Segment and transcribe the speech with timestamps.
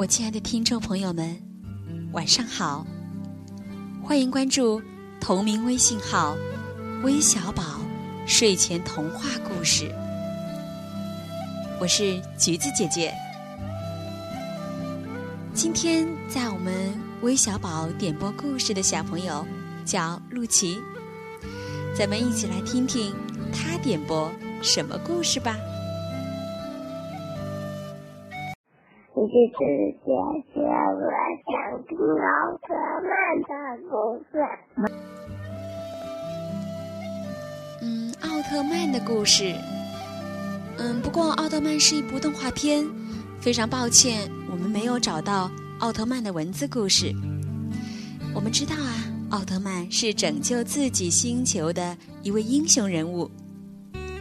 [0.00, 1.38] 我亲爱的听众朋友们，
[2.12, 2.86] 晚上好！
[4.02, 4.80] 欢迎关注
[5.20, 6.34] 同名微信号
[7.04, 7.82] “微小宝
[8.26, 9.94] 睡前童话故事”，
[11.78, 13.12] 我是橘子姐姐。
[15.52, 19.46] 今天在我们微小宝点播故事的小朋友
[19.84, 20.78] 叫陆琪，
[21.94, 23.14] 咱们一起来听听
[23.52, 25.58] 他点播什么故事吧。
[29.20, 30.08] 橘子姐
[30.54, 30.64] 姐，我
[31.44, 31.52] 想
[31.86, 31.92] 听
[32.24, 32.72] 奥特
[33.04, 33.12] 曼
[33.44, 33.52] 的
[33.90, 33.92] 故
[34.32, 34.32] 事。
[37.82, 37.84] 嗯，
[38.22, 39.54] 奥特曼的故事。
[40.78, 42.88] 嗯，不过奥特曼是一部动画片，
[43.40, 47.12] 非常抱歉，我们没有找到奥特曼的文字故事。
[48.34, 53.30] 我们知道啊，奥特曼是拯救自己星球的一位英雄人物。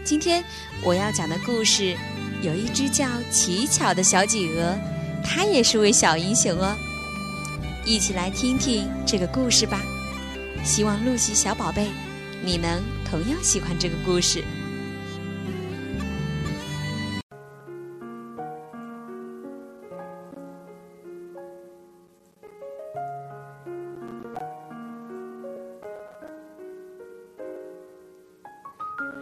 [0.04, 0.44] 今天
[0.86, 1.96] 我要讲的故事。
[2.42, 4.78] 有一只叫奇巧的小企鹅，
[5.24, 6.74] 它也是位小英雄哦。
[7.86, 9.82] 一起来听听这个故事吧。
[10.64, 11.90] 希望露西小宝贝，
[12.42, 14.44] 你能同样喜欢这个故事。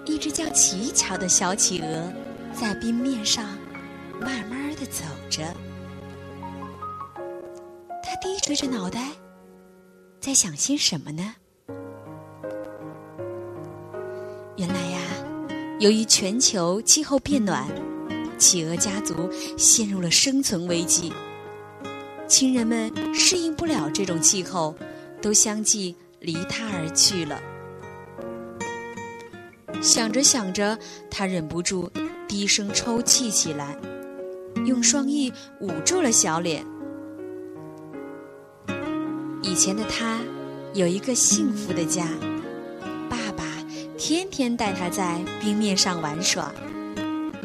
[0.05, 2.27] 一只叫奇巧的小企鹅。
[2.59, 3.45] 在冰面上
[4.19, 5.44] 慢慢的走着，
[8.03, 9.11] 他低垂着脑袋，
[10.19, 11.35] 在想些什么呢？
[14.55, 15.00] 原来呀，
[15.80, 17.63] 由于全球气候变暖，
[18.39, 21.13] 企鹅家族陷入了生存危机。
[22.28, 24.75] 亲人们适应不了这种气候，
[25.22, 27.39] 都相继离他而去了。
[29.80, 30.75] 想着想着，
[31.11, 31.89] 他忍不住。
[32.28, 33.78] 低声抽泣起来，
[34.66, 35.31] 用双翼
[35.62, 36.66] 捂住了小脸。
[39.41, 40.19] 以前的他
[40.74, 42.07] 有一个幸福的家，
[43.09, 43.46] 爸爸
[43.97, 46.53] 天天带他在冰面上玩耍，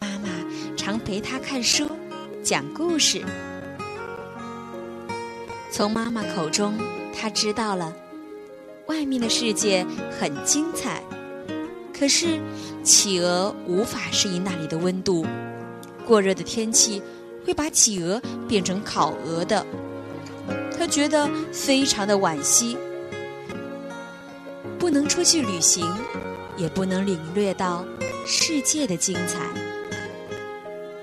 [0.00, 0.28] 妈妈
[0.76, 1.86] 常陪他看书、
[2.42, 3.22] 讲故事。
[5.70, 6.74] 从妈妈口中，
[7.14, 7.94] 他知道了
[8.88, 9.86] 外面的世界
[10.18, 11.02] 很精彩。
[12.02, 12.40] 可是，
[12.82, 15.24] 企鹅无法适应那里的温度，
[16.04, 17.00] 过热的天气
[17.46, 19.64] 会把企鹅变成烤鹅的。
[20.76, 22.76] 他觉得非常的惋惜，
[24.80, 25.88] 不能出去旅行，
[26.56, 27.84] 也不能领略到
[28.26, 29.38] 世界的精彩。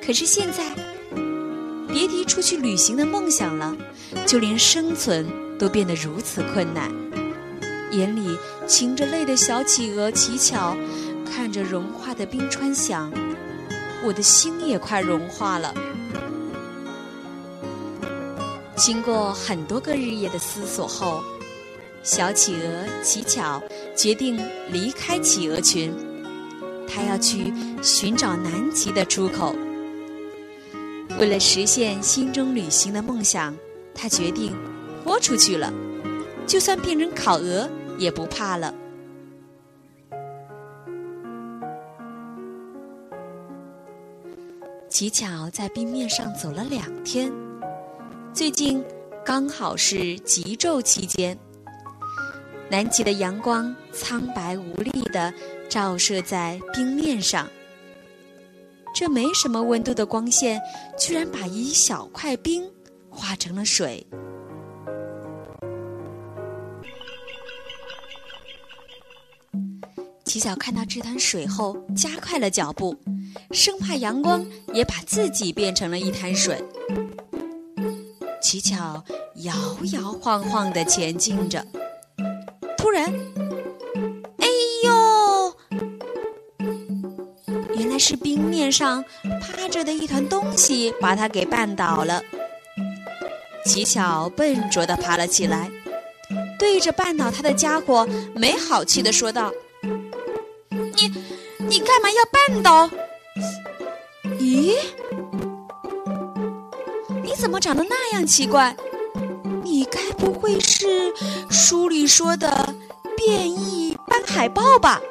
[0.06, 0.66] 可是现在，
[1.88, 3.74] 别提出去旅行的梦想了，
[4.26, 5.26] 就连生存
[5.58, 6.92] 都变得如此困难。
[7.92, 10.76] 眼里噙着泪的小企鹅奇巧，
[11.26, 13.12] 看着融化的冰川想
[14.06, 15.74] ：“我的心也快融化了。”
[18.76, 21.24] 经过很多个日夜的思索后，
[22.02, 23.62] 小企鹅奇巧
[23.96, 24.40] 决定
[24.72, 25.94] 离开企鹅群，
[26.88, 29.54] 它要去寻找南极的出口。
[31.20, 33.54] 为了实现心中旅行的梦想，
[33.94, 34.56] 它决定
[35.04, 35.74] 豁出去了，
[36.48, 37.70] 就算变成烤鹅。
[38.00, 38.74] 也不怕了。
[44.90, 47.32] 奇巧在冰面上走了两天，
[48.34, 48.84] 最近
[49.24, 51.38] 刚好是极昼期间，
[52.72, 55.32] 南极的阳光苍白无力的
[55.70, 57.48] 照射在冰面上，
[58.96, 60.60] 这没什么温度的光线，
[60.98, 62.68] 居然把一小块冰
[63.10, 64.06] 化成了水。
[70.30, 72.96] 奇巧看到这滩水后，加快了脚步，
[73.50, 74.46] 生怕阳光
[74.76, 76.64] 也把自己变成了一滩水。
[78.40, 79.04] 奇巧
[79.38, 79.56] 摇
[79.92, 81.66] 摇晃晃地前进着，
[82.78, 83.12] 突然，
[84.38, 84.48] 哎
[84.84, 85.56] 呦！
[87.76, 89.04] 原来是冰面上
[89.42, 92.22] 趴着的一团东西把它给绊倒了。
[93.66, 95.72] 奇巧笨拙地爬了起来，
[96.60, 99.52] 对着绊倒他的家伙没好气地说道。
[101.80, 102.90] 你，干嘛要绊倒？
[104.38, 104.76] 咦，
[107.24, 108.76] 你怎么长得那样奇怪？
[109.64, 111.14] 你该不会是
[111.50, 112.76] 书里说的
[113.16, 115.02] 变异斑海豹吧？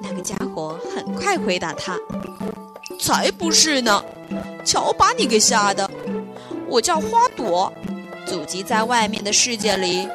[0.00, 1.98] 那个家伙很快回答他
[3.00, 4.04] ：“才不是呢！
[4.62, 5.90] 瞧把你给吓的！
[6.68, 7.72] 我叫花朵，
[8.26, 10.06] 祖籍在外面的世界里。”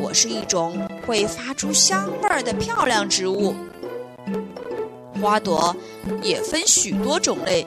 [0.00, 3.54] 我是一种会发出香味儿的漂亮植物。
[5.22, 5.74] 花朵
[6.20, 7.64] 也分许多种类，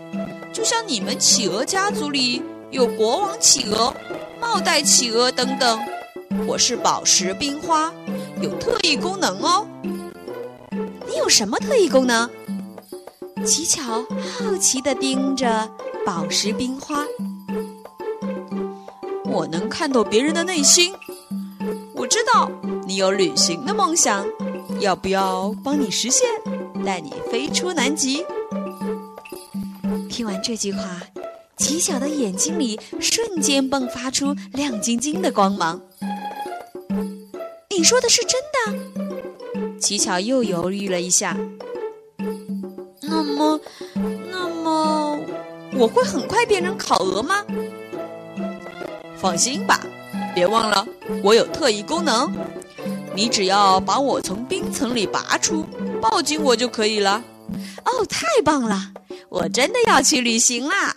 [0.51, 3.95] 就像你们企鹅家族里有国王企鹅、
[4.41, 5.79] 帽带企鹅等等。
[6.45, 7.93] 我是宝石冰花，
[8.41, 9.65] 有特异功能哦。
[11.07, 12.29] 你有什么特异功能？
[13.45, 15.69] 奇巧好奇地盯着
[16.05, 17.05] 宝石冰花。
[19.23, 20.93] 我能看透别人的内心。
[21.93, 22.51] 我知道
[22.85, 24.25] 你有旅行的梦想，
[24.81, 26.27] 要不要帮你实现，
[26.85, 28.23] 带你飞出南极？
[30.07, 31.01] 听完这句话，
[31.57, 35.81] 奇巧的眼睛里瞬间迸发出亮晶晶的光芒。
[37.69, 39.79] 你说的是真的？
[39.79, 41.35] 奇巧又犹豫了一下。
[43.01, 43.59] 那么，
[44.31, 45.19] 那么
[45.73, 47.43] 我会很快变成烤鹅吗？
[49.17, 49.79] 放心吧，
[50.33, 50.87] 别忘了
[51.23, 52.31] 我有特异功能。
[53.15, 55.65] 你只要把我从冰层里拔出，
[56.01, 57.23] 抱紧我就可以了。
[57.83, 58.91] 哦，太棒了！
[59.29, 60.95] 我真的要去旅行啦！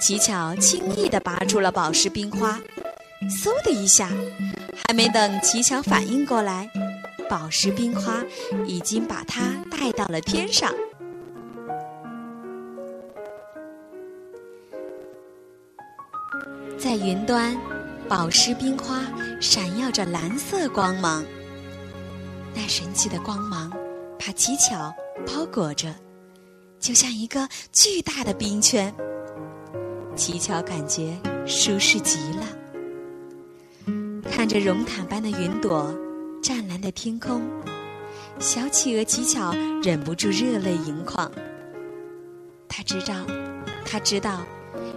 [0.00, 2.60] 奇巧轻易地拔出了宝石冰花，
[3.42, 4.10] 嗖的一下，
[4.86, 6.70] 还没等奇巧反应过来，
[7.28, 8.22] 宝石冰花
[8.66, 10.72] 已经把它带到了天上。
[16.78, 17.56] 在云端，
[18.06, 19.00] 宝石冰花
[19.40, 21.24] 闪耀着蓝色光芒，
[22.56, 23.70] 那神奇的光芒
[24.18, 24.92] 把奇巧。
[25.26, 25.92] 包裹着，
[26.78, 28.94] 就像一个巨大的冰圈。
[30.14, 32.46] 奇巧感觉舒适极了。
[34.30, 35.92] 看着绒毯般的云朵，
[36.42, 37.42] 湛蓝的天空，
[38.38, 41.32] 小企鹅奇巧忍不住热泪盈眶。
[42.68, 43.26] 他知道，
[43.84, 44.42] 他知道，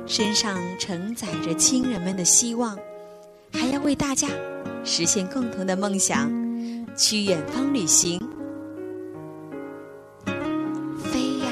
[0.06, 2.77] 身上承载着亲人们的希望，
[3.53, 4.27] 还要为大家
[4.83, 6.29] 实现共同的梦想，
[6.99, 8.19] 去远方旅行。
[11.01, 11.47] 飞呀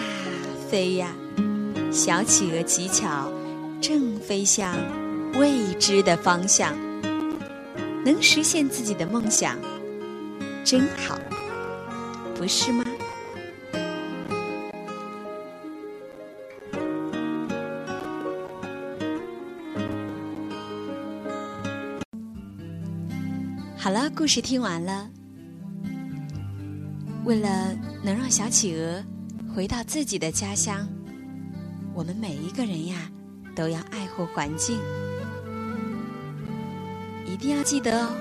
[0.69, 1.15] 飞呀，
[1.89, 3.31] 小企鹅奇巧
[3.79, 4.75] 正飞向
[5.39, 6.75] 未知的方向，
[8.03, 9.57] 能实现自己的梦想，
[10.65, 11.17] 真好，
[12.35, 12.83] 不是吗？
[23.77, 25.09] 好了，故事听完了。
[27.27, 29.03] 为了能让小企鹅。
[29.53, 30.87] 回到自己的家乡，
[31.93, 33.09] 我们每一个人呀，
[33.55, 34.79] 都要爱护环境，
[37.25, 38.15] 一定要记得哦。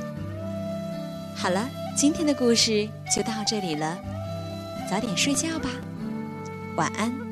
[1.37, 3.99] 好了，今天的故事就到这里了，
[4.91, 5.69] 早点睡觉吧，
[6.77, 7.26] 晚安。